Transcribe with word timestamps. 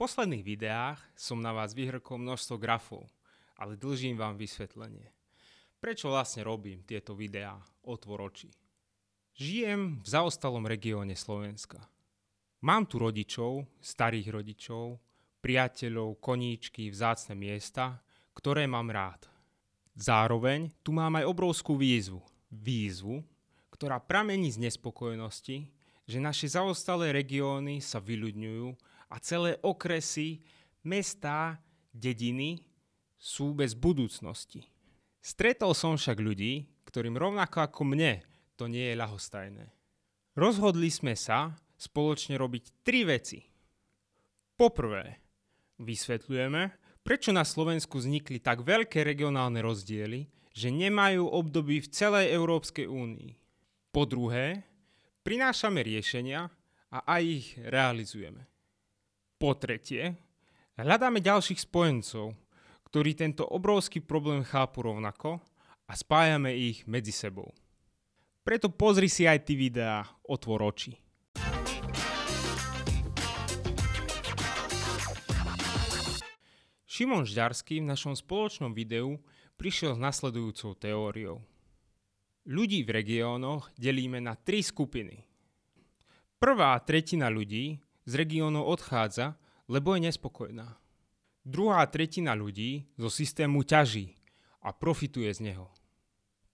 posledných 0.00 0.40
videách 0.40 0.96
som 1.12 1.44
na 1.44 1.52
vás 1.52 1.76
vyhrkol 1.76 2.16
množstvo 2.16 2.56
grafov, 2.56 3.04
ale 3.60 3.76
dlžím 3.76 4.16
vám 4.16 4.40
vysvetlenie. 4.40 5.12
Prečo 5.76 6.08
vlastne 6.08 6.40
robím 6.40 6.80
tieto 6.88 7.12
videá 7.12 7.60
otvor 7.84 8.32
oči? 8.32 8.48
Žijem 9.36 10.00
v 10.00 10.06
zaostalom 10.08 10.64
regióne 10.64 11.12
Slovenska. 11.12 11.84
Mám 12.64 12.88
tu 12.88 12.96
rodičov, 12.96 13.68
starých 13.76 14.40
rodičov, 14.40 14.96
priateľov, 15.44 16.16
koníčky, 16.16 16.88
vzácne 16.88 17.36
miesta, 17.36 18.00
ktoré 18.32 18.64
mám 18.64 18.88
rád. 18.88 19.28
Zároveň 20.00 20.72
tu 20.80 20.96
mám 20.96 21.20
aj 21.20 21.28
obrovskú 21.28 21.76
výzvu. 21.76 22.24
Výzvu, 22.48 23.20
ktorá 23.68 24.00
pramení 24.00 24.48
z 24.48 24.64
nespokojnosti, 24.64 25.68
že 26.08 26.18
naše 26.20 26.48
zaostalé 26.48 27.12
regióny 27.12 27.84
sa 27.84 28.00
vyľudňujú 28.00 28.89
a 29.10 29.18
celé 29.18 29.58
okresy, 29.60 30.40
mestá, 30.86 31.58
dediny 31.90 32.62
sú 33.18 33.52
bez 33.52 33.74
budúcnosti. 33.76 34.64
Stretol 35.20 35.76
som 35.76 35.98
však 35.98 36.16
ľudí, 36.16 36.70
ktorým 36.88 37.18
rovnako 37.18 37.66
ako 37.66 37.82
mne 37.84 38.24
to 38.56 38.68
nie 38.68 38.92
je 38.92 39.00
ľahostajné. 39.00 39.66
Rozhodli 40.36 40.92
sme 40.92 41.16
sa 41.16 41.56
spoločne 41.80 42.36
robiť 42.36 42.84
tri 42.84 43.08
veci. 43.08 43.40
Poprvé, 44.52 45.16
vysvetľujeme, 45.80 46.62
prečo 47.00 47.32
na 47.32 47.48
Slovensku 47.48 47.96
vznikli 47.96 48.36
tak 48.36 48.60
veľké 48.60 49.00
regionálne 49.00 49.64
rozdiely, 49.64 50.28
že 50.52 50.68
nemajú 50.68 51.24
období 51.24 51.80
v 51.80 51.88
celej 51.88 52.36
Európskej 52.36 52.84
únii. 52.84 53.32
Po 53.88 54.04
druhé, 54.04 54.68
prinášame 55.24 55.80
riešenia 55.80 56.52
a 56.92 56.98
aj 57.16 57.22
ich 57.24 57.48
realizujeme. 57.64 58.44
Po 59.40 59.56
tretie, 59.56 60.20
hľadáme 60.76 61.24
ďalších 61.24 61.64
spojencov, 61.64 62.36
ktorí 62.84 63.16
tento 63.16 63.48
obrovský 63.48 64.04
problém 64.04 64.44
chápu 64.44 64.84
rovnako 64.84 65.40
a 65.88 65.96
spájame 65.96 66.52
ich 66.52 66.84
medzi 66.84 67.08
sebou. 67.08 67.48
Preto 68.44 68.68
pozri 68.68 69.08
si 69.08 69.24
aj 69.24 69.48
ty 69.48 69.56
videá 69.56 70.04
Otvor 70.28 70.60
oči. 70.60 70.92
Šimon 76.84 77.24
Žďarský 77.24 77.80
v 77.80 77.96
našom 77.96 78.12
spoločnom 78.12 78.76
videu 78.76 79.16
prišiel 79.56 79.96
s 79.96 80.04
nasledujúcou 80.04 80.76
teóriou. 80.76 81.40
Ľudí 82.44 82.84
v 82.84 82.92
regiónoch 82.92 83.72
delíme 83.72 84.20
na 84.20 84.36
tri 84.36 84.60
skupiny. 84.60 85.24
Prvá 86.36 86.76
tretina 86.84 87.32
ľudí 87.32 87.80
z 88.10 88.12
regiónov 88.18 88.66
odchádza, 88.66 89.38
lebo 89.70 89.94
je 89.94 90.10
nespokojná. 90.10 90.74
Druhá 91.46 91.86
tretina 91.86 92.34
ľudí 92.34 92.90
zo 92.98 93.06
systému 93.06 93.62
ťaží 93.62 94.18
a 94.66 94.74
profituje 94.74 95.30
z 95.30 95.54
neho. 95.54 95.70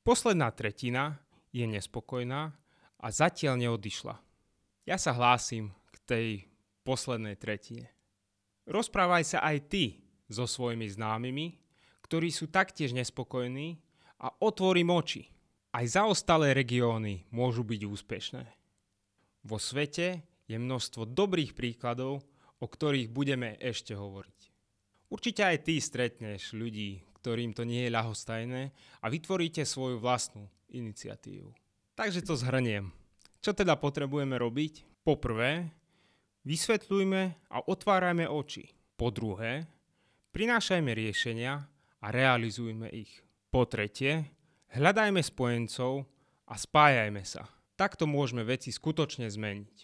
Posledná 0.05 0.53
tretina 0.53 1.17
je 1.51 1.65
nespokojná 1.65 2.53
a 3.01 3.07
zatiaľ 3.09 3.57
neodišla. 3.57 4.21
Ja 4.85 5.01
sa 5.01 5.17
hlásim 5.17 5.73
k 5.91 5.97
tej 6.05 6.27
poslednej 6.85 7.35
tretine. 7.41 7.91
Rozprávaj 8.69 9.25
sa 9.25 9.39
aj 9.43 9.73
ty 9.73 9.85
so 10.29 10.47
svojimi 10.47 10.87
známymi, 10.87 11.59
ktorí 12.07 12.31
sú 12.31 12.53
taktiež 12.53 12.95
nespokojní 12.95 13.83
a 14.23 14.31
otvorím 14.39 14.95
oči. 14.95 15.27
Aj 15.75 15.83
zaostalé 15.89 16.55
regióny 16.55 17.27
môžu 17.35 17.67
byť 17.67 17.81
úspešné. 17.83 18.45
Vo 19.43 19.59
svete 19.59 20.23
je 20.47 20.57
množstvo 20.57 21.11
dobrých 21.11 21.53
príkladov, 21.53 22.23
o 22.63 22.67
ktorých 22.67 23.13
budeme 23.13 23.59
ešte 23.61 23.93
hovoriť. 23.93 24.41
Určite 25.13 25.43
aj 25.47 25.59
ty 25.67 25.79
stretneš 25.79 26.55
ľudí, 26.57 27.03
ktorým 27.23 27.55
to 27.55 27.63
nie 27.63 27.87
je 27.87 27.95
ľahostajné 27.95 28.63
a 29.03 29.07
vytvoríte 29.07 29.63
svoju 29.63 30.03
vlastnú 30.03 30.51
iniciatívu. 30.71 31.51
Takže 31.95 32.27
to 32.27 32.35
zhrniem. 32.39 32.91
Čo 33.43 33.55
teda 33.55 33.79
potrebujeme 33.79 34.35
robiť? 34.35 35.05
Poprvé, 35.07 35.71
vysvetľujme 36.43 37.23
a 37.51 37.57
otvárajme 37.63 38.27
oči. 38.27 38.75
Po 38.99 39.13
druhé, 39.13 39.69
Prinášajme 40.37 40.93
riešenia 40.93 41.65
a 41.97 42.07
realizujme 42.13 42.93
ich. 42.93 43.25
Po 43.49 43.65
tretie, 43.65 44.29
hľadajme 44.77 45.25
spojencov 45.25 46.05
a 46.45 46.61
spájajme 46.61 47.25
sa. 47.25 47.49
Takto 47.73 48.05
môžeme 48.05 48.45
veci 48.45 48.69
skutočne 48.69 49.33
zmeniť. 49.33 49.77